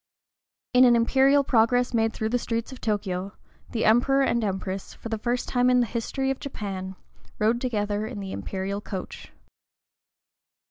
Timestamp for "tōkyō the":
2.81-3.85